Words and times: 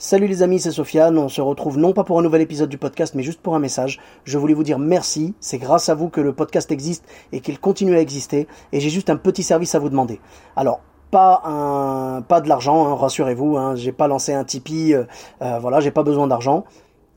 Salut 0.00 0.28
les 0.28 0.44
amis, 0.44 0.60
c'est 0.60 0.70
Sofiane. 0.70 1.18
On 1.18 1.28
se 1.28 1.40
retrouve 1.40 1.76
non 1.76 1.92
pas 1.92 2.04
pour 2.04 2.20
un 2.20 2.22
nouvel 2.22 2.40
épisode 2.40 2.68
du 2.68 2.78
podcast, 2.78 3.16
mais 3.16 3.24
juste 3.24 3.40
pour 3.40 3.56
un 3.56 3.58
message. 3.58 3.98
Je 4.22 4.38
voulais 4.38 4.54
vous 4.54 4.62
dire 4.62 4.78
merci. 4.78 5.34
C'est 5.40 5.58
grâce 5.58 5.88
à 5.88 5.96
vous 5.96 6.08
que 6.08 6.20
le 6.20 6.32
podcast 6.32 6.70
existe 6.70 7.04
et 7.32 7.40
qu'il 7.40 7.58
continue 7.58 7.96
à 7.96 8.00
exister. 8.00 8.46
Et 8.70 8.78
j'ai 8.78 8.90
juste 8.90 9.10
un 9.10 9.16
petit 9.16 9.42
service 9.42 9.74
à 9.74 9.80
vous 9.80 9.88
demander. 9.88 10.20
Alors, 10.54 10.78
pas 11.10 11.42
un, 11.44 12.22
pas 12.22 12.40
de 12.40 12.48
l'argent, 12.48 12.86
hein, 12.86 12.94
rassurez-vous. 12.94 13.56
Hein, 13.56 13.74
j'ai 13.74 13.90
pas 13.90 14.06
lancé 14.06 14.32
un 14.32 14.44
Tipeee. 14.44 14.94
euh, 14.94 15.02
euh, 15.42 15.58
voilà, 15.58 15.80
j'ai 15.80 15.90
pas 15.90 16.04
besoin 16.04 16.28
d'argent. 16.28 16.64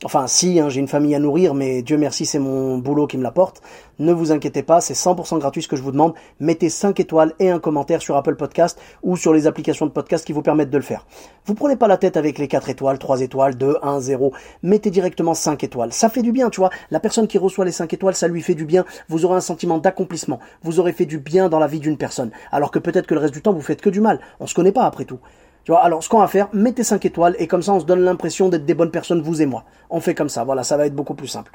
Enfin, 0.04 0.26
si, 0.26 0.60
hein, 0.60 0.68
j'ai 0.68 0.80
une 0.80 0.88
famille 0.88 1.14
à 1.14 1.20
nourrir, 1.20 1.54
mais 1.54 1.84
Dieu 1.84 1.96
merci, 1.96 2.26
c'est 2.26 2.40
mon 2.40 2.80
boulot 2.80 3.06
qui 3.06 3.20
me 3.20 3.24
l'apporte. 3.24 3.62
Ne 4.00 4.14
vous 4.14 4.32
inquiétez 4.32 4.64
pas, 4.64 4.82
c'est 4.82 4.96
100% 4.96 5.38
gratuit 5.38 5.62
ce 5.62 5.68
que 5.68 5.76
je 5.76 5.84
vous 5.84 5.92
demande. 5.92 6.16
Mettez 6.40 6.70
5 6.70 7.00
étoiles 7.00 7.36
et 7.38 7.52
un 7.52 7.60
commentaire 7.60 8.02
sur 8.02 8.16
Apple 8.16 8.36
Podcast 8.36 8.80
ou 9.04 9.16
sur 9.16 9.32
les 9.32 9.46
applications 9.46 9.86
de 9.86 9.92
podcast 9.92 10.26
qui 10.26 10.34
vous 10.34 10.42
permettent 10.42 10.72
de 10.72 10.78
le 10.78 10.84
faire. 10.84 11.06
Vous 11.46 11.54
prenez 11.54 11.76
pas 11.76 11.88
la 11.88 11.98
tête 11.98 12.18
avec 12.18 12.40
les 12.40 12.48
4 12.48 12.70
étoiles, 12.70 12.98
3 12.98 13.22
étoiles, 13.22 13.56
2, 13.56 13.78
1, 13.84 14.00
0. 14.00 14.34
Mettez 14.64 14.90
directement 14.90 15.36
5 15.36 15.64
étoiles. 15.64 15.94
Ça 15.94 16.10
fait 16.10 16.24
du 16.24 16.32
bien, 16.32 16.50
tu 16.50 16.62
vois. 16.62 16.72
La 16.90 17.00
personne 17.00 17.28
qui 17.28 17.38
reçoit 17.38 17.66
les 17.66 17.72
5 17.72 17.94
étoiles, 17.94 18.16
ça 18.16 18.28
lui 18.28 18.42
fait 18.42 18.56
du 18.56 18.66
bien. 18.66 18.86
Vous 19.08 19.24
aurez 19.26 19.36
un 19.36 19.42
sentiment 19.42 19.78
d'accomplissement. 19.78 20.40
Vous 20.64 20.80
aurez 20.80 20.94
fait 20.94 21.06
du 21.06 21.20
bien 21.20 21.48
dans 21.48 21.60
la 21.60 21.68
vie 21.68 21.80
d'une 21.80 21.98
personne. 21.98 22.32
Alors 22.52 22.72
que 22.72 22.80
peut-être 22.80 23.06
que 23.06 23.14
le 23.14 23.20
reste 23.20 23.36
du 23.36 23.44
temps, 23.44 23.54
vous 23.54 23.62
faites 23.62 23.82
que 23.82 23.92
du 23.92 24.02
mal. 24.02 24.20
On 24.40 24.48
se 24.48 24.56
connaît 24.56 24.72
pas 24.72 24.86
après 24.86 25.06
tout. 25.06 25.20
Tu 25.64 25.72
vois, 25.72 25.82
alors 25.84 26.04
ce 26.04 26.10
qu'on 26.10 26.20
va 26.20 26.28
faire, 26.28 26.48
mettez 26.54 26.84
5 26.84 27.06
étoiles 27.06 27.36
et 27.38 27.48
comme 27.48 27.62
ça 27.62 27.74
on 27.74 27.80
se 27.80 27.86
donne 27.86 28.02
l'impression 28.02 28.50
d'être 28.50 28.66
des 28.66 28.74
bonnes 28.74 28.92
personnes, 28.92 29.22
vous 29.22 29.42
et 29.42 29.46
moi. 29.46 29.64
On 29.90 30.00
fait 30.00 30.16
comme 30.16 30.30
ça, 30.30 30.44
voilà, 30.44 30.64
ça 30.64 30.76
va 30.78 30.86
être 30.88 30.96
beaucoup 30.96 31.14
plus 31.14 31.28
simple. 31.28 31.52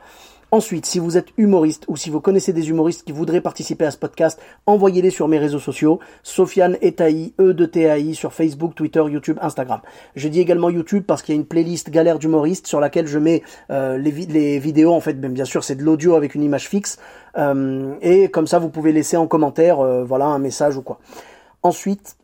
Ensuite, 0.52 0.86
si 0.86 1.00
vous 1.00 1.16
êtes 1.16 1.26
humoriste 1.38 1.84
ou 1.88 1.96
si 1.96 2.08
vous 2.08 2.20
connaissez 2.20 2.52
des 2.52 2.68
humoristes 2.70 3.02
qui 3.04 3.10
voudraient 3.10 3.40
participer 3.40 3.84
à 3.84 3.90
ce 3.90 3.96
podcast, 3.98 4.40
envoyez-les 4.66 5.10
sur 5.10 5.26
mes 5.26 5.38
réseaux 5.38 5.58
sociaux, 5.58 5.98
Sofiane 6.22 6.76
Etaï, 6.82 7.32
E 7.40 7.52
de 7.52 7.66
TAI, 7.66 8.14
sur 8.14 8.32
Facebook, 8.32 8.76
Twitter, 8.76 9.02
YouTube, 9.10 9.38
Instagram. 9.42 9.80
Je 10.14 10.28
dis 10.28 10.38
également 10.40 10.70
YouTube 10.70 11.02
parce 11.04 11.22
qu'il 11.22 11.34
y 11.34 11.38
a 11.38 11.40
une 11.40 11.46
playlist 11.46 11.90
galère 11.90 12.20
d'humoristes 12.20 12.68
sur 12.68 12.78
laquelle 12.78 13.08
je 13.08 13.18
mets 13.18 13.42
euh, 13.72 13.98
les, 13.98 14.12
vi- 14.12 14.28
les 14.32 14.60
vidéos, 14.60 14.92
en 14.94 15.00
fait, 15.00 15.20
bien 15.20 15.44
sûr 15.44 15.64
c'est 15.64 15.74
de 15.74 15.82
l'audio 15.82 16.14
avec 16.14 16.36
une 16.36 16.44
image 16.44 16.68
fixe, 16.68 16.96
Euh, 17.38 17.94
et 18.00 18.28
comme 18.30 18.46
ça 18.46 18.60
vous 18.60 18.68
pouvez 18.70 18.92
laisser 18.92 19.16
en 19.16 19.26
commentaire, 19.26 19.80
euh, 19.80 20.04
voilà, 20.04 20.26
un 20.26 20.38
message 20.38 20.76
ou 20.76 20.82
quoi. 20.82 21.00
Ensuite, 21.64 22.16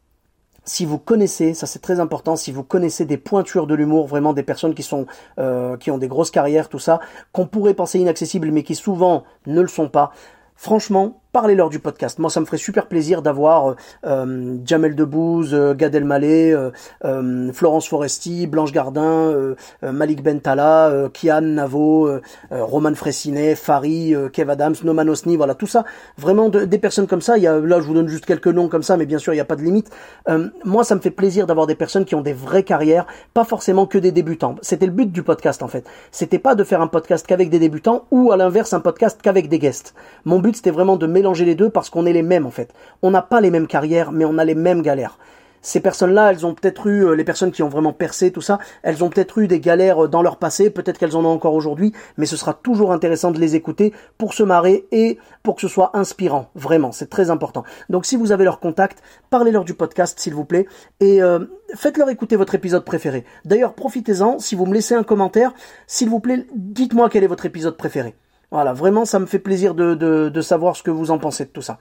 si 0.65 0.85
vous 0.85 0.99
connaissez, 0.99 1.55
ça 1.55 1.67
c'est 1.67 1.81
très 1.81 2.01
important, 2.01 2.37
si 2.37 2.53
vous 2.53 2.63
connaissez 2.63 3.05
des 3.05 3.17
pointures 3.17 3.67
de 3.67 3.75
l'humour, 3.75 4.07
vraiment 4.07 4.33
des 4.33 4.43
personnes 4.43 4.75
qui 4.75 4.83
sont 4.83 5.07
euh, 5.39 5.77
qui 5.77 5.91
ont 5.91 5.99
des 5.99 6.09
grosses 6.09 6.31
carrières, 6.31 6.69
tout 6.69 6.79
ça, 6.79 7.01
qu'on 7.33 7.47
pourrait 7.47 7.75
penser 7.75 7.99
inaccessibles, 7.99 8.51
mais 8.51 8.63
qui 8.63 8.75
souvent 8.75 9.25
ne 9.47 9.61
le 9.61 9.69
sont 9.69 9.89
pas. 9.89 10.13
Franchement, 10.55 11.22
parlez-leur 11.33 11.71
du 11.71 11.79
podcast. 11.79 12.19
Moi, 12.19 12.31
ça 12.31 12.41
me 12.41 12.45
ferait 12.45 12.59
super 12.59 12.87
plaisir 12.87 13.23
d'avoir 13.23 13.69
euh, 13.71 13.75
euh, 14.07 14.57
Jamel 14.65 14.95
Debbouze, 14.95 15.55
euh, 15.55 15.75
Gad 15.75 15.95
Elmaleh, 15.95 16.53
euh, 16.53 16.71
euh, 17.05 17.51
Florence 17.53 17.89
Foresti, 17.89 18.47
Blanche 18.47 18.73
Gardin, 18.73 19.55
Malik 19.83 20.23
Bentala, 20.23 21.09
Kian 21.13 21.41
Navo, 21.41 22.09
Roman 22.51 22.95
Fressinet, 22.95 23.55
Fari, 23.55 24.15
Kev 24.33 24.51
Adams, 24.51 24.75
Noman 24.85 25.09
Osni, 25.09 25.37
voilà, 25.37 25.55
tout 25.55 25.67
ça. 25.67 25.85
Vraiment 26.19 26.49
de- 26.49 26.65
des 26.65 26.79
personnes 26.79 27.07
comme 27.07 27.21
ça. 27.23 27.39
Il 27.39 27.43
y 27.43 27.47
a, 27.47 27.59
là, 27.59 27.81
je 27.81 27.87
vous 27.87 27.95
donne 27.95 28.09
juste 28.09 28.27
quelques 28.27 28.49
noms 28.49 28.69
comme 28.69 28.83
ça, 28.83 28.97
mais 28.97 29.07
bien 29.07 29.19
sûr, 29.19 29.33
il 29.33 29.37
n'y 29.37 29.41
a 29.41 29.45
pas 29.47 29.57
de 29.57 29.63
limite. 29.63 29.91
Moi, 30.65 30.85
ça 30.85 30.95
me 30.95 31.01
fait 31.01 31.11
plaisir 31.11 31.47
d'avoir 31.47 31.67
des 31.67 31.75
personnes 31.75 32.05
qui 32.05 32.15
ont 32.15 32.21
des 32.21 32.33
vraies 32.33 32.63
carrières, 32.63 33.07
pas 33.35 33.45
forcément 33.45 33.87
que 33.87 33.99
des 33.99 34.13
débutants. 34.13 34.57
C'était 34.63 34.87
le 34.87 34.93
but 34.93 35.11
du 35.11 35.23
podcast, 35.23 35.63
en 35.63 35.69
fait. 35.69 35.85
C'était 36.11 36.39
pas 36.39 36.55
de 36.55 36.65
faire 36.65 36.81
un 36.81 36.87
podcast 36.87 37.27
qu'avec 37.27 37.51
des 37.51 37.59
débutants 37.59 38.05
ou, 38.11 38.33
à 38.33 38.37
l'inverse, 38.37 38.73
un 38.73 38.81
podcast 38.81 39.19
qu'avec 39.23 39.49
des 39.49 39.59
guests. 39.59 39.95
Mon 40.25 40.39
but, 40.39 40.57
c'était 40.57 40.71
vraiment 40.71 40.97
de 40.97 41.07
mélanger 41.23 41.45
les 41.45 41.55
deux 41.55 41.71
parce 41.71 41.89
qu'on 41.89 42.05
est 42.05 42.13
les 42.13 42.23
mêmes, 42.23 42.47
en 42.47 42.51
fait. 42.51 42.75
On 43.01 43.11
n'a 43.11 43.23
pas 43.23 43.41
les 43.41 43.51
mêmes 43.51 43.67
carrières, 43.67 44.13
mais 44.13 44.25
on 44.25 44.39
a 44.39 44.45
les 44.45 44.55
mêmes 44.55 44.83
galères 44.83 45.19
ces 45.63 45.81
personnes-là, 45.81 46.33
elles 46.33 46.45
ont 46.45 46.55
peut-être 46.55 46.89
eu, 46.89 47.07
euh, 47.07 47.15
les 47.15 47.25
personnes 47.25 47.53
qui 47.53 47.63
ont 47.63 47.69
vraiment 47.69 47.93
percé, 47.93 48.33
tout 48.33 48.41
ça, 48.41 48.59
elles 48.83 49.03
ont 49.03 49.09
peut-être 49.09 49.39
eu 49.39 49.47
des 49.47 49.61
galères 49.61 50.05
euh, 50.05 50.09
dans 50.09 50.21
leur 50.21 50.37
passé, 50.37 50.71
peut-être 50.71 50.99
qu'elles 50.99 51.17
en 51.17 51.25
ont 51.25 51.33
encore 51.33 51.55
aujourd'hui, 51.55 51.93
mais 52.19 52.27
ce 52.27 52.37
sera 52.37 52.53
toujours 52.53 52.93
intéressant 52.93 53.31
de 53.31 53.39
les 53.39 53.55
écouter 53.55 53.93
pour 54.19 54.35
se 54.35 54.43
marrer 54.43 54.87
et 54.91 55.19
pour 55.43 55.55
que 55.55 55.63
ce 55.63 55.69
soit 55.69 55.97
inspirant, 55.97 56.51
vraiment, 56.55 56.93
c'est 56.93 57.09
très 57.09 57.31
important. 57.31 57.63
Donc 57.89 58.05
si 58.05 58.17
vous 58.17 58.33
avez 58.33 58.45
leur 58.45 58.61
contact, 58.61 59.03
parlez-leur 59.31 59.65
du 59.65 59.75
podcast, 59.75 60.19
s'il 60.19 60.35
vous 60.35 60.45
plaît, 60.45 60.67
et 61.01 61.23
euh, 61.23 61.39
faites-leur 61.77 62.11
écouter 62.11 62.37
votre 62.37 62.55
épisode 62.55 62.85
préféré. 62.85 63.25
D'ailleurs, 63.45 63.75
profitez-en, 63.75 64.41
si 64.41 64.57
vous 64.57 64.67
me 64.67 64.75
laissez 64.75 64.95
un 64.95 65.05
commentaire, 65.05 65.55
s'il 65.87 66.11
vous 66.11 66.21
plaît, 66.21 66.45
dites-moi 66.55 67.09
quel 67.09 67.23
est 67.23 67.29
votre 67.29 67.47
épisode 67.47 67.77
préféré. 67.77 68.17
Voilà, 68.53 68.75
vraiment, 68.75 69.07
ça 69.07 69.19
me 69.19 69.25
fait 69.25 69.39
plaisir 69.39 69.75
de, 69.75 69.95
de, 69.95 70.41
savoir 70.43 70.77
ce 70.77 70.83
que 70.83 70.91
vous 70.91 71.11
en 71.11 71.17
pensez 71.17 71.47
de 71.47 71.49
tout 71.49 71.63
ça. 71.63 71.79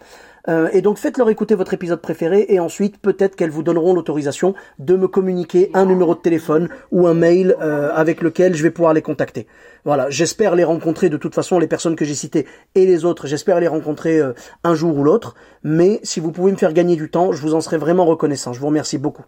Euh, 0.48 0.70
et 0.72 0.82
donc, 0.82 1.00
faites-leur 1.00 1.30
écouter 1.30 1.54
votre 1.54 1.74
épisode 1.74 2.00
préféré 2.00 2.46
et 2.48 2.62
ensuite, 2.62 2.98
peut-être 2.98 3.36
qu'elles 3.36 3.50
vous 3.50 3.62
donneront 3.62 3.94
l'autorisation 3.94 4.56
de 4.80 4.96
me 4.96 5.10
communiquer 5.10 5.70
un 5.74 5.86
numéro 5.86 6.16
de 6.16 6.22
téléphone 6.22 6.70
ou 6.94 7.08
un 7.08 7.14
mail 7.14 7.58
euh, 7.60 7.92
avec 7.94 8.22
lequel 8.22 8.56
je 8.56 8.64
vais 8.64 8.72
pouvoir 8.72 8.94
les 8.94 9.02
contacter. 9.02 9.48
Voilà, 9.84 10.10
j'espère 10.10 10.56
les 10.56 10.64
rencontrer 10.64 11.10
de 11.10 11.18
toute 11.18 11.36
façon, 11.36 11.60
les 11.60 11.68
personnes 11.68 11.98
que 11.98 12.06
j'ai 12.06 12.16
citées 12.16 12.48
et 12.74 12.86
les 12.86 13.04
autres, 13.04 13.28
j'espère 13.28 13.60
les 13.60 13.68
rencontrer 13.68 14.20
euh, 14.20 14.32
un 14.64 14.74
jour 14.74 14.98
ou 14.98 15.04
l'autre. 15.04 15.36
Mais 15.66 16.00
si 16.04 16.22
vous 16.22 16.32
pouvez 16.32 16.54
me 16.54 16.58
faire 16.58 16.72
gagner 16.72 16.96
du 16.96 17.12
temps, 17.12 17.34
je 17.34 17.42
vous 17.42 17.54
en 17.54 17.60
serai 17.60 17.76
vraiment 17.76 18.06
reconnaissant. 18.06 18.54
Je 18.54 18.62
vous 18.62 18.68
remercie 18.68 18.98
beaucoup. 18.98 19.26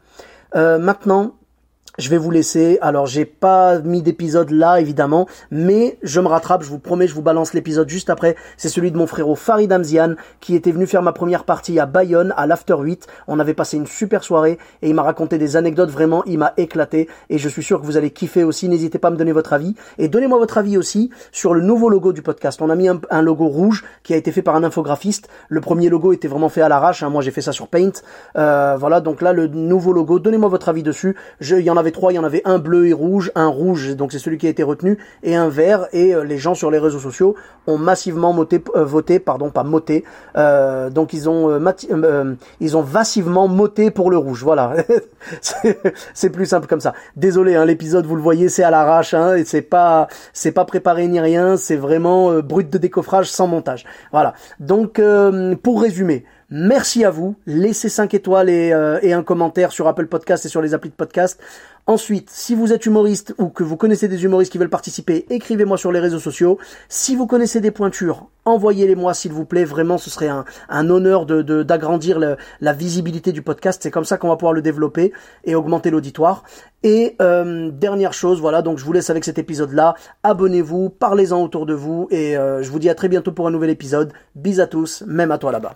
Maintenant, 0.56 1.36
je 2.00 2.10
vais 2.10 2.18
vous 2.18 2.32
laisser. 2.32 2.80
Alors, 2.82 3.06
j'ai 3.06 3.26
pas 3.26 3.80
mis 3.80 4.02
d'épisode 4.02 4.50
là, 4.50 4.80
évidemment, 4.82 5.28
mais 5.52 5.98
je 6.02 6.20
me 6.20 6.28
rattrape. 6.28 6.64
Je 6.64 6.70
vous 6.70 6.80
promets, 6.80 7.08
je 7.08 7.14
vous 7.14 7.22
balance 7.22 7.54
l'épisode 7.54 7.88
juste 7.88 8.10
après. 8.10 8.36
C'est 8.58 8.70
celui 8.70 8.92
de 8.92 8.98
mon 8.98 9.06
frérot 9.06 9.36
Farid 9.36 9.72
Amzian, 9.72 10.16
qui 10.40 10.56
était 10.56 10.72
venu 10.72 10.88
faire 10.88 11.04
ma 11.04 11.14
première 11.14 11.44
partie 11.44 11.80
à 11.80 11.86
Bayonne, 11.86 12.34
à 12.36 12.48
l'After 12.48 12.76
8. 12.80 13.08
On 13.28 13.40
avait 13.40 13.54
passé 13.54 13.78
une 13.78 13.86
super 13.86 14.24
soirée 14.24 14.58
et 14.82 14.90
il 14.90 14.96
m'a 14.96 15.04
raconté 15.04 15.38
des 15.38 15.56
anecdotes 15.56 15.92
vraiment. 15.92 16.24
Il 16.26 16.40
m'a 16.40 16.54
éclaté 16.58 17.10
et 17.30 17.38
je 17.38 17.48
suis 17.48 17.64
sûr 17.64 17.80
que 17.80 17.86
vous 17.86 17.98
allez 17.98 18.10
kiffer 18.10 18.44
aussi. 18.44 18.70
N'hésitez 18.70 18.98
pas 18.98 19.10
à 19.10 19.12
me 19.12 19.18
donner 19.18 19.32
votre 19.32 19.54
avis 19.54 19.76
et 20.00 20.08
donnez-moi 20.08 20.40
votre 20.40 20.58
avis 20.58 20.78
aussi 20.78 21.12
sur 21.32 21.54
le 21.54 21.62
nouveau 21.62 21.90
logo 21.90 22.12
du 22.12 22.24
podcast. 22.24 22.62
On 22.62 22.70
a 22.70 22.76
mis 22.76 22.88
un, 22.90 23.22
logo 23.22 23.48
rouge 23.48 23.84
qui 24.02 24.14
a 24.14 24.18
été 24.18 24.32
fait 24.32 24.42
par 24.42 24.56
un 24.56 24.64
infographiste. 24.64 25.30
Le 25.48 25.62
premier 25.62 25.90
logo 25.90 26.12
était 26.12 26.28
vraiment 26.28 26.50
fait 26.50 26.62
à 26.62 26.70
l'arrache. 26.70 27.04
hein. 27.04 27.10
Moi, 27.10 27.22
j'ai 27.22 27.32
fait 27.32 27.42
ça 27.42 27.52
sur 27.52 27.68
Paint. 27.68 27.92
Euh, 28.36 28.78
voilà. 28.80 29.00
Donc 29.00 29.22
là, 29.22 29.32
le 29.32 29.48
nouveau 29.48 29.94
logo. 29.94 30.18
Donnez-moi 30.18 30.50
votre 30.50 30.70
avis 30.70 30.82
dessus. 30.82 31.16
Il 31.40 31.60
y 31.60 31.70
en 31.70 31.83
avait 31.84 31.92
trois. 31.92 32.12
Il 32.12 32.16
y 32.16 32.20
en 32.20 32.24
avait 32.24 32.42
un 32.46 32.58
bleu 32.58 32.88
et 32.88 32.94
rouge, 32.94 33.32
un 33.36 33.48
rouge. 33.48 33.96
Donc 33.96 34.12
c'est 34.12 34.20
celui 34.20 34.38
qui 34.38 34.48
a 34.48 34.50
été 34.50 34.64
retenu 34.64 34.98
et 35.22 35.36
un 35.36 35.50
vert. 35.50 35.88
Et 35.94 36.16
euh, 36.16 36.24
les 36.24 36.38
gens 36.38 36.56
sur 36.56 36.72
les 36.72 36.80
réseaux 36.80 37.00
sociaux 37.00 37.36
ont 37.68 37.78
massivement 37.78 38.36
euh, 38.76 38.84
voté, 38.84 39.20
pardon, 39.20 39.50
pas 39.50 39.64
moté. 39.64 40.04
Euh, 40.38 40.90
donc 40.90 41.14
ils 41.14 41.30
ont, 41.30 41.60
ils 42.60 42.78
ont 42.78 42.84
massivement 42.84 43.48
moté 43.48 43.92
pour 43.92 44.10
le 44.10 44.18
rouge. 44.18 44.44
Voilà. 44.44 44.76
C'est- 45.42 46.30
plus 46.30 46.46
simple 46.48 46.68
comme 46.68 46.80
ça. 46.80 46.94
Désolé, 47.16 47.56
hein, 47.56 47.66
l'épisode, 47.66 48.08
vous 48.08 48.16
le 48.16 48.22
voyez, 48.22 48.50
c'est 48.50 48.64
à 48.64 48.72
l'arrache. 48.72 49.14
Hein, 49.14 49.36
et 49.36 49.46
c'est 49.46 49.62
pas, 49.62 50.08
c'est 50.34 50.52
pas 50.52 50.66
préparé 50.66 51.08
ni 51.08 51.20
rien. 51.20 51.58
C'est 51.58 51.76
vraiment 51.76 52.40
brut 52.40 52.70
de 52.72 52.78
décoffrage 52.80 53.30
sans 53.30 53.46
montage. 53.46 53.86
Voilà. 54.12 54.34
Donc 54.60 55.00
pour 55.62 55.82
résumer. 55.82 56.26
Merci 56.56 57.04
à 57.04 57.10
vous. 57.10 57.36
Laissez 57.48 57.90
5 57.90 58.14
étoiles 58.14 58.48
et, 58.48 58.72
euh, 58.74 59.00
et 59.02 59.12
un 59.12 59.24
commentaire 59.24 59.72
sur 59.72 59.88
Apple 59.88 60.06
Podcast 60.06 60.46
et 60.46 60.50
sur 60.50 60.62
les 60.62 60.76
applis 60.76 60.92
de 60.92 60.96
podcast. 60.96 61.40
Ensuite, 61.88 62.30
si 62.30 62.54
vous 62.54 62.72
êtes 62.72 62.86
humoriste 62.86 63.34
ou 63.40 63.48
que 63.50 63.64
vous 63.64 63.76
connaissez 63.76 64.08
des 64.08 64.24
humoristes 64.24 64.52
qui 64.52 64.60
veulent 64.60 64.70
participer, 64.70 65.26
écrivez-moi 65.32 65.78
sur 65.78 65.92
les 65.92 66.00
réseaux 66.00 66.20
sociaux. 66.20 66.60
Si 66.90 67.16
vous 67.16 67.26
connaissez 67.26 67.60
des 67.60 67.72
pointures, 67.72 68.28
envoyez-les 68.46 68.94
moi 68.96 69.16
s'il 69.16 69.34
vous 69.34 69.46
plaît. 69.46 69.66
Vraiment, 69.66 69.98
ce 69.98 70.12
serait 70.12 70.30
un, 70.30 70.90
honneur 70.92 71.26
de 71.26 71.42
de- 71.42 71.64
d'agrandir 71.64 72.20
le- 72.20 72.38
la 72.62 72.72
visibilité 72.72 73.32
du 73.32 73.42
podcast. 73.42 73.82
C'est 73.82 73.90
comme 73.92 74.06
ça 74.06 74.18
qu'on 74.18 74.30
va 74.30 74.36
pouvoir 74.38 74.54
le 74.54 74.62
développer 74.62 75.12
et 75.46 75.56
augmenter 75.56 75.90
l'auditoire. 75.90 76.44
Et 76.84 77.16
euh, 77.20 77.72
dernière 77.72 78.14
chose, 78.14 78.40
voilà, 78.40 78.62
donc 78.62 78.78
je 78.78 78.86
vous 78.86 78.94
laisse 78.94 79.10
avec 79.10 79.26
cet 79.26 79.40
épisode-là. 79.40 79.96
Abonnez-vous, 80.22 80.90
parlez-en 80.92 81.42
autour 81.42 81.66
de 81.66 81.74
vous 81.74 82.08
et 82.12 82.38
euh, 82.38 82.62
je 82.62 82.70
vous 82.70 82.78
dis 82.80 82.90
à 82.92 82.96
très 82.96 83.10
bientôt 83.10 83.32
pour 83.32 83.48
un 83.48 83.52
nouvel 83.52 83.72
épisode. 83.72 84.14
Bis 84.36 84.60
à 84.60 84.68
tous, 84.68 85.04
même 85.08 85.32
à 85.32 85.40
toi 85.40 85.52
là-bas. 85.52 85.76